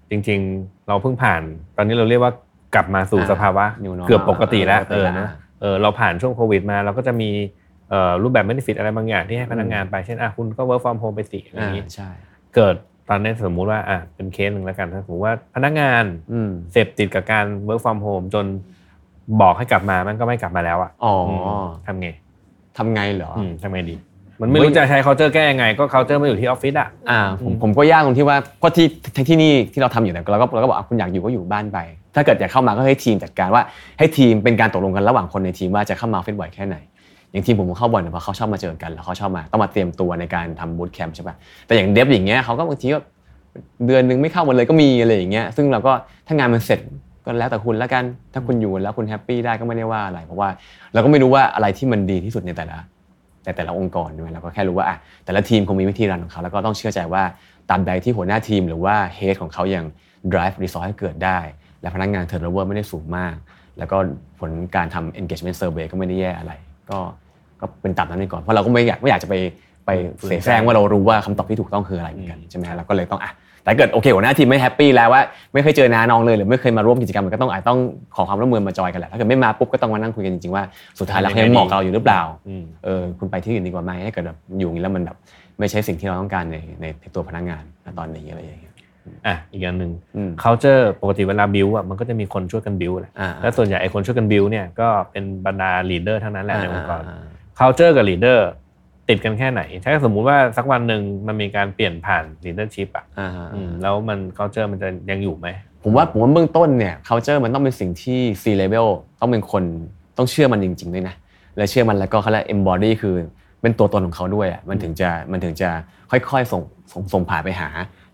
[0.10, 1.42] จริง ๆ เราเพิ่งผ่าน
[1.78, 2.34] ตอนนี้เราเรียกว่า
[2.76, 5.30] กลับมาสู่อ่าสภาวะ New normal เกือบปกติแล้วปกติเออแล้วนะ
[5.62, 7.30] เออเราผ่านช่วงโควิดมาเราก็จะมี
[7.90, 12.10] เอ่อรูปแบบ benefit อะไรบางอย่างที่ให้พนักงานไปเช่นอะคุณก็ work from home ไปสิอะไรอย่างนี้อ่าใช่
[12.56, 12.76] เกิด
[13.10, 18.46] ตอนนี้สมมุติว่าอะเป็นเคสหนึ่งแล้วกันถ้าสมมติว่าพนักงานอืมเสพติดกับการ work from home จน
[19.42, 21.32] บอกให้กลับมามันก็ไม่กลับมาแล้วอะอ๋อม
[21.88, 22.08] ทำไง
[22.78, 23.96] ทำไงเหรอออืมทำไงดี
[24.42, 31.80] มันไม่รู้จะใช้ culture แก้ยังไง ก็ culture มาอยู่ที่ออฟฟิศอะอ่าผมผมก็ยากตรงที่ว่าก็ที่ที่ที่นี่ที่เราทำอยู่เนี่ยเราก็เราก็บอกอะคุณอยากอยู่ก็อยู่บ้านไป
[32.16, 33.64] ถ้าเกิดอยากเข้ามาก็ให้ทีมจัดการว่า
[34.00, 36.78] ให้ทีมเป็นการตกลงกันระหว่างคนในทีมว่าจะเข้ามาออฟฟิศบ่อยแค่ไหน
[37.32, 41.36] อย่างทีมผมผมเข้าบ่อยเนี่ยเพราะเขาชอบมาเจอกันแล้วเขาชอบมาต้องมาเตรียมตัวในการทำบูตแคมป์ใช่ป่ะ
[41.66, 43.00] แต่อย่างเดฟอย่างเงี้ยเขาก็บางทีก็
[43.86, 45.92] เดือนหนึงไม่เข้ามาเลยก็มีอะไรอย่างเงี้ยซึ่งเราก็
[46.28, 46.80] ถ้างานมันเสร็จ
[47.26, 50.50] ก็แล้วแต่คุณแล้วกัน ถ้าคุณอยู่แล้วคุณแฮปปี้ได้ก็ไม่ได้ว่าอะไร เพราะว่า
[50.94, 52.78] เราก็ไม่รู้ว่าอะไรที่มันดีที่สุดในแต่ละ
[53.44, 57.24] แต่แต่ละองค์กรด้วยเราก็แค่รู้ว่าอะแต่ละทีมคงมีวิธีรันของเขาแล้วก็ต้องเชื่อใจว่า
[57.70, 59.84] ตามใดที่หัวหน้าทีมหรือว่าเฮดของเขายัง
[60.34, 61.40] drive result ให้เกิดได้
[61.82, 63.36] และพนักงาน turnover ไม่ได้สูงมาก
[63.78, 63.98] แล้วก็
[64.40, 66.54] ผลการทำ engagement survey ก็ไม่ได้แย่อะไร
[66.90, 67.00] ก็
[67.62, 69.36] ก็เป็นตามนั้นไปก่อนเพราะเราก็ไม่อยากไม่อยากจะไป
[69.86, 69.90] ไป
[70.28, 73.32] เสแสร้งว่าเรารู้ว่าคำตอบที่ถูกต้องคืออะไรเหมือนกันใช่ไหมฮะเราก็เลยต้องอะ
[73.64, 75.22] แต่ถ้าเกิดโอเคหัวหน้าทีมไม่ happy แล้วว่า
[75.54, 77.80] ไม่เคยเจอน้าน้องเลยหรือไม่เคยมาร่วมกิจกรรมมันก็ต้องอาจต้อง
[78.16, 80.64] ขอความร่วมมือมาจอยกันแหละถ้าเกิดไม่มาปุ๊บก็ต้องมานั่งคุยกันจริงๆว่า
[81.00, 85.18] สุดท้ายแล้วเขายังเหมาะกับเราอยู่หรือเปล่าอืมเออคุณไปที่อื่นดีกว่าไหมถ้าเกิดแบบอยู่อย่างนี้แล้วมันแบบ
[85.60, 88.74] ไม่ใช่สิ่งที่เราต้องการในในในตัวพนักงานณตอนนี้อะไรอย่างเงี้ย
[89.28, 97.26] อะอีกอันหนึ่งอืม culture ปกติเวลา build อะมันก็จะมีคนช่วยกัน build แหละอ่าและส่วนใหญ่ไอ้คนช่วยกัน build เนี่ยก็เป็นบรรดา leader ทั้งนั้นแหละในองค์กรอ่า
[97.60, 98.40] culture กับ leader
[99.12, 105.48] ติดกันแค่ไหน ถ้าสมมุติว่าสักวันหนึ่งมันมีการเปลี่ยนผ่าน leadership อะอ่าอ่าอืมแล้วมัน culture มันจะยังอยู่ไหม
[105.84, 108.88] ผมว่าผมว่าเบื้องต้นเนี่ย culture มันต้องเป็นสิ่งที่ C level
[109.20, 109.64] ต้องเป็นคน
[110.18, 111.16] ต้องเชื่อมันจริงๆด้วยนะ
[111.58, 113.16] และเชื่อมันแล้วก็เขาเรียก embody คือ
[113.62, 115.70] เป็นตัวตนของเขาด้วยอะมันถึงจะมันถึงจะ
[116.12, 117.70] ค่อยๆ ส่งส่งส่งผ่านไปหา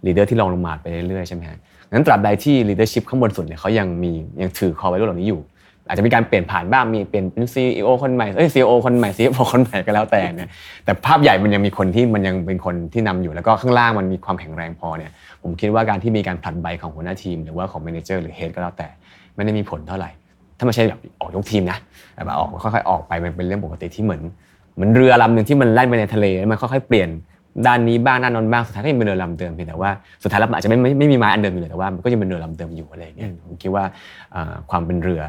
[0.06, 1.58] leader ที่รองลงมาไปเรื่อยๆใช่ไหมฮะ
[1.92, 5.42] งั้นตราบใดที่ leadership ข้างบนสุดเนี่ยเขายังมียังถือ core value เหล่านี้อยู่
[5.88, 10.50] อาจจะมีการเปลี่ยนผ่านบ้างมีเปลี่ยนเป็น CEO คนใหม่เอ้ย CEO คนใหม่ CFO คนใหม่ก็แล้วแต่เนี่ย
[10.86, 15.12] แต่ภาพใหญ่มันยังมีคนที่มันยังเป็นคนที่นำอยู่แล้วก็ข้างล่างมันมีความแข็งแรงพอเนี่ย
[15.44, 18.88] ผมคิดว่าการที่มีการผลัดใบของหัวหน้าทีม หรือว่าของ manager หรือ head ก็แล้วแต่
[19.36, 20.10] ไม่ได้มีผลเท่าไหร่
[20.58, 21.78] ถ้าไม่ใช่แบบออกยกทีมนะ
[22.26, 24.22] แบบออกค่อยๆออกไปมันเป็นเรื่องปกติที่เหมือน
[24.76, 27.10] เหมือนเรือลำหนึ่งที่มันแล่นไปในทะเลแล้วมันค่อยๆเปลี่ยน
[27.68, 29.92] ด้านนี้บ้างด้านนั้นบ้างสุดท้ายก็ยังเป็นเรือลำเดิมเพียงแต่ว่า
[30.24, 33.84] สุดท้ายแล้วอาจจะไม่ไม่ไม่มีไม้อันเดิมอยู่เลยแต่ว่ามันก็ยังเป็นเรือลำเดิมอยู่อะไรอย่างเงี้ยผมคิดว่า
[34.72, 35.22] ความเป็นเรือ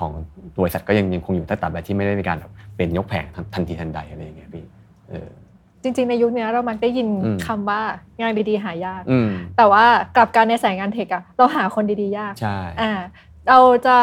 [0.00, 0.12] ของ
[0.60, 4.64] บริษัทก็ยังยังคงอยู่ถ้าตราบใดที่ไม่ได้มีการแบบเป็นยกแผงทันทันทีทันใดอะไรอย่างเงี้ยพี่
[5.10, 5.28] เออ
[5.82, 7.80] จริง ๆ ในยุคนี้เรามักได้ยินอืมคำว่า
[8.20, 9.84] งานดีๆหายากอืมแต่ว่า
[10.16, 12.92] กลับการในสายงานเทคอะเราหาคนดีๆยากใช่อ่า
[13.48, 13.96] เราจะ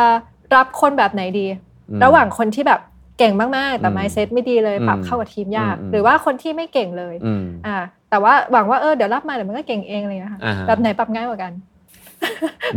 [0.55, 1.45] รับคนแบบไหนดี
[1.89, 2.81] อืมระหว่างคนที่แบบ
[3.17, 7.77] เก่งมากๆ แต่อืม mindset ไม่ดีเลยอืมปรับเข้ากับทีมยากอืมหรือว่าคนที่ไม่เก่งเลยอืมอ่า
[8.09, 11.51] แต่ว่าหวังว่าเออเดี๋ยวรับมาเดี๋ยวมันก็เก่งเองอะไรอย่างเลยนะคะอ่าฮะแบบไหนปรับง่ายกว่ากัน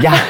[0.06, 0.22] ยาก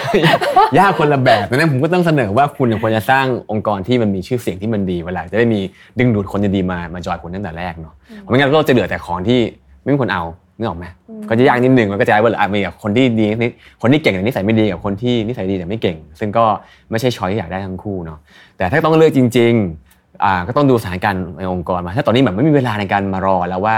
[0.78, 5.60] ยากคนละแบบดังนั้นผมก็ต้องเสนอว่าคุณควรจะสร้างองค์กรที่มันมีชื่อเสียงที่มันดีเวลาจะได้มี
[5.98, 9.40] ดึงดูดคนดีๆมามาจอยคุณตั้งแต่แรกเนาะเพราะไม่งั้นก็จะเหลือแต่ของที่
[9.82, 10.22] ไม่มีคนเอา
[10.58, 16.44] นึกออกไหมอืมก็จะยากนิดนึงมันก็จะว่าอะมีกับคนที่ดีนิดคนที่เก่งแต่นิสัยไม่ดีกับคนที่นิสัยดีแต่ไม่เก่ง ซึ่งก็
[16.90, 18.18] ไม่ใช่ช้อยที่อยากได้ทั้งคู่เนาะ
[18.56, 23.76] แต่ถ้าต้องเลือกจริงๆอ่าก็ต้องดูสถานการณ์ในองค์กรมา ถ้าตอนนี้แบบไม่มีเวลาในการมารอแล้วว่า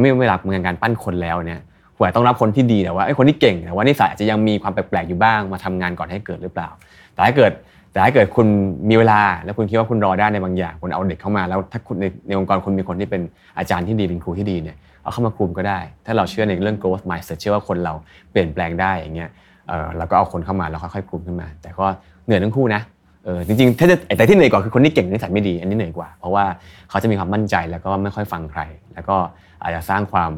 [0.00, 1.60] ไม่มีเวลาในการปั้นคนแล้วเนี่ย
[2.00, 6.68] ควรต้องรับคนที่ดีแต่ว่าไอ้คนที่เก่งแต่ว่านิสัยอาจจะยังมีความแปลกๆอยู่บ้างมาทำงานก่อนให้เกิดหรือเปล่า
[7.14, 7.52] แต่ถ้าเกิด
[7.92, 8.46] แต่ถ้าเกิดคุณ
[8.88, 13.22] มีเวลา แล้วคุณคิดว่าคุณรอได้ในบางอย่างคุณเอาเด็กเข้ามา แล้วถ้าคุณในในองค์กรคุณมีคนที่เป็น
[13.58, 17.94] อาจารย์ที่ดีเป็นครูที่ดีเนี่ยเอาเข้ามาคุมก็ได้ ถ้าเราเชื่อในเรื่อง growth mindset เชื่อว่าคนเรา
[18.30, 19.30] เปลี่ยนแปลงได้อย่างเงี้ย
[19.68, 21.86] เออแล้วก็เอาคนเข้ามาแล้วค่อยๆคุมขึ้นมา แต่ก็
[22.26, 22.80] เหนื่อยทั้งคู่นะ
[23.24, 26.44] เออจริงๆถ้าจะแต่ที่เหนื่อยกว่าคือคนที่เก่งนิสัยไม่ดีอันนี้เหนื่อยกว่า เพราะว่า
[26.90, 28.60] เขาจะมีความมั่นใจแล้วก็ไม่ค่อยฟังใคร
[28.94, 29.16] แล้วก็
[29.62, 30.32] อาจจะสร้างความ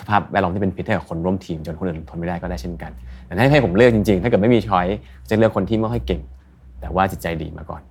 [0.00, 2.92] สภาพแวดล้อมที่เป็นพิษให้กับคนร่วมทีมจนคนอื่นทนไม่ได้ก็ได้เช่นกัน
[3.26, 4.86] แต่ถ้าให้ผมเลือกจริงๆ ถ้าเกิดไม่มีช้อย
[5.28, 6.20] จะเลือกคนที่ไม่ค่อยเก่ง
[6.80, 7.82] แต่ว่าจิตใจดีมาก่อน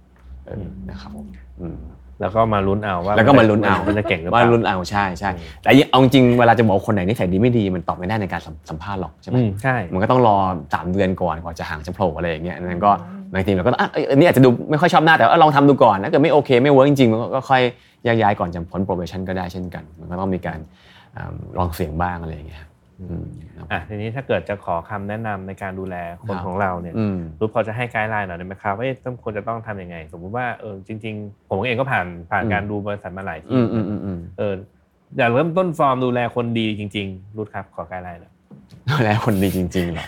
[0.47, 1.25] เออนะครับผม
[1.61, 1.77] อืม
[2.21, 5.29] แล้วก็มาลุ้นเอาว่าแล้วก็มาลุ้นเอามันจะเก่งหรือเปว่าล่าลุ้นเอาใช่ใช่
[5.61, 10.35] แต่เอาจริงๆเวลาจะบอกว่าคนไหนนิสัยดีไม่ดีมันตอบไม่ได้ในการสัมสัมภาษณ์หรอกใช่ไหมอืมใช่มันก็ต้องรอ
[10.73, 12.91] สามเดือนก่อนกว่าจะหางจะโผล่อะไรอย่างเงี้ยนั้นก็
[13.33, 17.61] บางทีเราก็ต้องอะเอ้ยอันนี้อาจจะดูไม่ค่อยชอบหน้าแต่ว่าลองทำดูก่อนถ้าเกิดไม่โอเคไม่ work จริงๆมันก็ค่อย
[18.03, 20.92] แยกย้ายก่อนจะพ้น probation ก็ได้เช่นกัน มันก็ต้องมีการอ่า
[21.57, 22.63] ลองเสี่ยงบ้างอะไรอย่างเงี้ย
[23.01, 23.25] อืม
[23.57, 34.53] ครับอะทีนี้ถ้าเกิดจะขอคำแนะนำในการดูแลคนครับของเราเนี่ยอืมรู้พอจะให้ guideline หน่อยได้ไหมครับว่าเอ๊ะต้องควรจะต้องทำยังไง สมมุติว่าเออจริง ๆ ผมเองก็ผ่านผ่านอืมการดูบริษัทมาหลายอืที่มอืมอืมอืมเออ
[35.17, 38.31] อยากเริ่มต้นฟอร์มดูแลคนดีจริง ๆรุดครับขอไกด์ไลน์หน่อย
[38.91, 40.05] ดูแลคนดีจริงๆเหรอ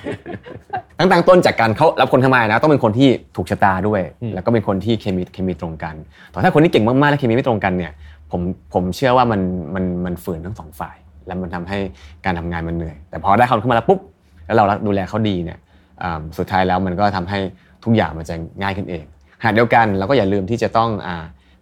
[1.00, 4.02] ตั้งแต่ต้นจากการเขารับคนเข้ามานะต้องเป็นคนที่ถูกชะตาด้วย
[4.34, 5.96] แล้วก็เป็นคนที่เคมีเคมีตรงกัน
[6.30, 7.92] แต่ถ้าคนที่เก่งมากๆและเคมีไม่ตรงกันเนี่ย
[8.32, 8.42] ผม
[8.74, 9.42] ผมเชื่อว่ามัน
[9.76, 10.96] มันมันฝืนทั้งสองฝ่าย
[11.28, 11.78] แล้วมันทำให้
[12.26, 14.00] การทำงานมันเหนื่อย แต่พอได้เขาเข้ามาแล้วปุ๊บ
[14.46, 15.60] แล้วเราดูแลเขาดีเนี่ย
[16.38, 17.40] สุดท้ายแล้วมันก็ทำให้
[17.84, 19.04] ทุกอย่างมันจะง่ายขึ้นเอง
[19.42, 21.10] ขณะเดียวกันเราก็อย่าลืมที่จะต้องอ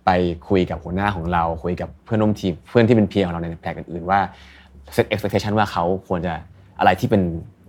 [0.05, 0.09] ไป
[0.49, 4.19] คุยกับหัวหน้าของเรา คุยกับเพื่อนร่วมทีมเพื่อนที่เป็นเพียของเราในแผนกอื่นๆว่า
[4.95, 6.33] set expectation ว่าเขาควรจะ
[6.79, 7.21] อะไรที่เป็น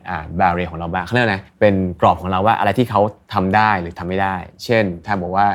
[0.09, 3.01] อ่า barrier ของเราบ้างเขาเรียกนะเป็นกรอบของเราว่าอะไรที่เขา
[3.35, 5.47] ทำได้หรือทำไม่ได้ เช่น ถ้าบอกว่า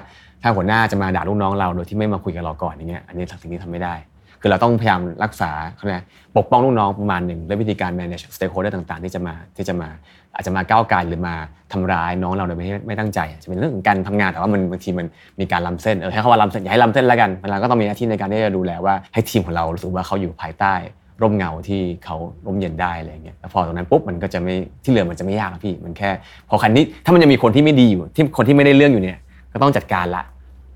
[0.41, 3.93] ถ้าหัวหน้าจะมาด่าลูกน้องเราโดยที่ไม่มาคุยกับเราก่อนอย่างเงี้ยอันนี้สิ่งที่ทำไม่ได้
[4.41, 6.03] คือเราต้องพยายามรักษาเขาเรียกอะไร
[6.37, 9.89] ปกป้องลูกน้องประมาณหนึ่งด้วยวิธีการ manage stakeholder ต่างๆ ที่จะมาที่จะมา
[10.35, 11.35] อาจจะมาก้าวไกลหรือมา
[11.73, 15.07] ทำร้ายน้องเราโดยไม่ไม่ตั้งใจจะเป็นเรื่องของการทำงานแต่ว่ามันบางทีมัน
[15.39, 20.73] มีการล้ำเส้นเออให้เขาว่าล้ำเส้นอย่าให้ล้ำเส้นแล้วกันเราก็ต้องมีหน้าที่ในการที่จะดูแลว่าให้ทีมของเรารู้สึกว่าเขาอยู่ภายใต้
[21.21, 26.09] ร่มเงาที่เขาร่มเย็นได้อะไรอย่างเงี้ยแล้วพอตรงนั้นปุ๊บมันก็จะไม่ที่เหลือมันจะไม่ยากพี่ มันแค่
[26.49, 29.17] พอคันนี้ถ้ามันยังมีคนที่ไม่ดีอยู่ที่คนที่ไม่ได้เรื่องอยู่เนี่ย
[29.53, 30.23] ก็ต้องจัดการละ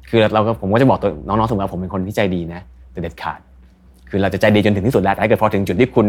[0.09, 3.39] คือเราก็ผมก็จะบอกตัวน้องๆเสมอว่าผมเป็นคนที่ใจดีนะแต่เด็ดขาด
[4.09, 6.07] คือเราจะใจดีจนถึงที่สุดแล้วแต่ถ้าเกิดพอถึงจุดที่คุณ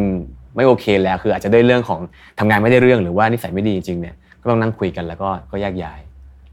[0.56, 2.00] ไม่โอเคแล้ว คืออาจจะด้วยเรื่องของ
[2.38, 6.00] ทำงานไม่ได้เรื่องหรือว่านิสัยไม่ดีจริงๆเนี่ยก็ต้องนั่งคุยกันแล้วก็ก็แยกย้าย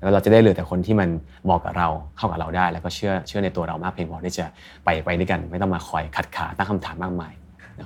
[0.01, 1.09] แล้วเราจะได้เหลือแต่คนที่มัน
[1.43, 4.45] เหมาะกับเราเข้ากับเราได้ แล้วก็เชื่อเชื่อในตัวเรามากเพียงพอที่จะ
[4.85, 7.33] ไปไปด้วยกัน ไม่ต้องมาคอยขัดขาตั้งคำถามมากมาย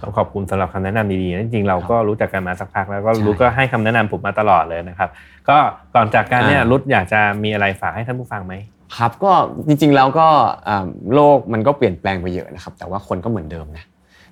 [0.04, 5.10] ต้องขอบคุณสำหรับคำแนะนำดีๆนะจริงๆ เราก็รู้จักกันมาสักพักแล้วก็ใช่รู้ก็ให้คำแนะนำผมมาตลอดเลยนะครับ
[5.50, 5.58] ก็
[5.96, 8.54] ก่อนจากการเนี่ยอ่ารุดอยากจะมีอะไรฝากให้ท่านผู้ฟังไหม
[8.98, 9.32] ครับก็
[9.68, 10.28] จริงๆแล้วก็
[10.68, 13.86] อ่าโลกมันก็เปลี่ยนแปลงไปเยอะนะครับ แต่ว่าคนก็เหมือนเดิมนะ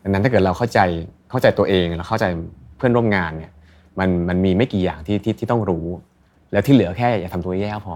[0.03, 0.79] ดังนั้นถ้าเกิดเราเข้าใจ
[1.29, 2.25] เข้าใจตัวเองแล้วเข้าใจ
[2.77, 3.51] เพื่อนร่วมงานเนี่ย
[3.99, 5.85] มันมันมีไม่กี่อย่างที่ที่ที่ต้องรู้
[6.51, 7.95] แล้วที่เหลือแค่อย่าทำตัวแย่ก็พอ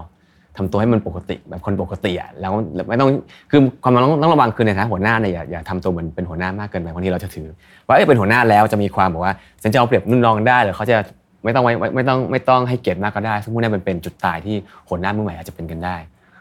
[0.56, 2.52] ทำตัวให้มันปกติแบบคนปกติอะแล้ว
[2.88, 3.08] ไม่ต้อง
[3.50, 7.46] คือความต้องต้องระวังคือในฐานะหัวหน้าเนี่ยอย่าอย่าทำตัวเหมือนเป็นหัวหน้า มากเกินไปบางทีเราจะถือ
[7.86, 10.96] ว่าเอ้ยเป็นหัวหน้าแล้วจะมีความบอกว่าฉันจะเอาเปรียบนุ่นน้องได้หรือเขาจะ
[11.44, 14.56] ไม่ต้องไว้ไม่ต้องไม่ต้องให้เกียรติมากก็ได้ซึ่งพวกนี้มันเป็นจุดตายที่
[14.88, 15.96] หัวหน้ามือใหม่อาจจะเป็นกันได้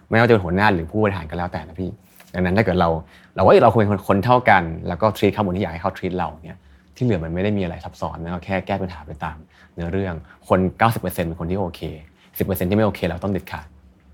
[0.10, 1.90] ไม่ว่าจะเป็นหัวหน้าหรือผู้บริหารก็แล้วแต่นะพี่
[2.34, 2.90] ดังนั้นถ้าเกิดเรา
[3.36, 6.60] เราว่าเราควรเป็นคนเท่ากัน แล้วก็ทรีตเขาเหมือนที่อยากให้เขาทรีตเราเนี่ย
[6.96, 9.38] ที่เหลือมันไม่ได้มีอะไรซับซ้อนนะเราแค่แก้ปัญหาไปตาม
[9.74, 10.16] เนื้อเรื่อง
[10.50, 11.82] คน 90%เป็นคนที่โอเค
[12.38, 13.68] 10%ที่ไม่โอเค เราต้องเด็ดขาด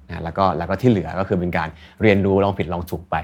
[0.08, 1.69] นะแล้วก็แล้วก็ที่เหลือก็คือเป็นการ
[2.02, 3.15] เรียนรู้ลองผิดลองถูกไป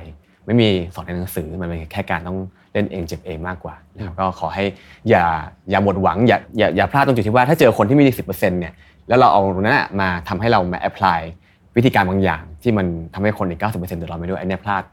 [0.46, 2.38] ไม่มีสอนในหนังสือมันเป็นแค่การต้อง
[2.84, 4.66] นเองเจ็บเองมากกว่านะครับก็ขอให้
[5.10, 5.24] อย่า
[5.70, 8.74] อย่าหมดหวังอย่าอย่าอย่าพลาดตรงจุดที่ว่าถ้าเจอคนที่มีสิบเปอร์เซ็นต์เนี่ย
[9.08, 11.20] แล้วเราเอาตรงนั้นมาทำให้เรามาแอพพลาย
[11.78, 14.84] วิธีการบางอย่าง ที่มันทำให้คนอีกเก้าสิบเปอร์เซ็นต์เดือดร้อนไปด้วยอ้เนี่ยพลาด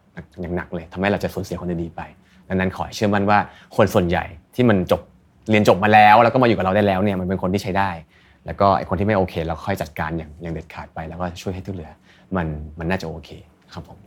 [0.40, 2.00] อย่างหนักเลยทำให้เราจะสูญเสียคนดีไป
[2.48, 3.38] ดังนั้นขอเชื่อมั่นว่า
[3.76, 5.00] คนส่วนใหญ่ที่มันจบ
[5.50, 7.90] เรียนจบมาแล้ว แล้วก็มาอยู่กับเราได้แล้วเนี่ยมันเป็นคนที่ใช้ได้
[8.46, 11.92] แล้วก็ไอ้คนที่ไม่โอเค เราค่อยจัดการอย่างอย่างเด็ดขาดไป แล้วก็ช่วยให้ที่เหลือ
[12.36, 12.46] มัน
[12.78, 13.30] มันน่าจะโอเค
[13.72, 13.98] ครับผม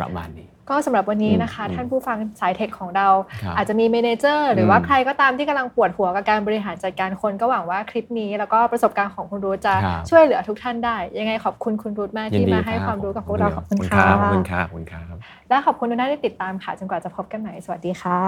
[0.00, 3.08] ประมาณนี้ ก็สำหรับวันนี้นะคะอืมท่านผู้ฟังสาย tech ของเรา
[3.42, 15.14] ครับอาจจะมี manager หรือว่าอืมใครก็ตามที่กำลังปวดหัวกับการบริหารจัดการคนก็หวังว่าคลิปนี้ แล้วก็ประสบการณ์ของคุณรูทจะครับช่วยเหลือทุกท่านได้ ยังไงขอบคุณคุณรูทมากยินดีที่มาให้รับความรู้กับพวกเราขอบคุณขอบค่ะขอบคุณครับขอบคุณครับ
[15.48, 18.20] และขอบคุณทุกท่านที่ติดตามค่ะจนกว่าจะพบกันใหม่สวัสดีค่ะ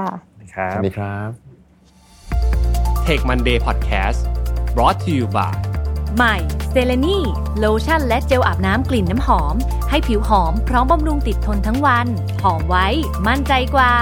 [0.55, 1.29] ครับสวัสดีครับ
[3.07, 4.19] Take Monday Podcast
[4.75, 5.78] brought to you by
[6.17, 6.37] ใหม่
[6.71, 7.19] เซเลนี
[7.59, 9.55] โลชั่นและเจลอาบน้ำกลิ่นน้ำหอม
[9.91, 12.07] ให้ผิวหอมพร้อมบำรุงติดทนทั้งวัน
[12.43, 12.87] หอมไว้
[13.27, 13.93] มั่นใจกว่า